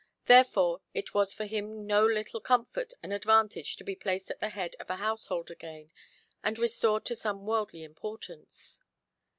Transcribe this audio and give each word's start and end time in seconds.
Therefore 0.25 0.81
it 0.95 1.13
was 1.13 1.31
for 1.31 1.45
him 1.45 1.85
no 1.85 2.03
little 2.03 2.41
comfort 2.41 2.93
and 3.03 3.13
advantage 3.13 3.75
to 3.75 3.83
be 3.83 3.95
placed 3.95 4.31
at 4.31 4.39
the 4.39 4.49
head 4.49 4.75
of 4.79 4.89
a 4.89 4.95
household 4.95 5.51
again, 5.51 5.91
and 6.43 6.57
restored 6.57 7.05
to 7.05 7.15
some 7.15 7.45
worldly 7.45 7.83
importance. 7.83 8.81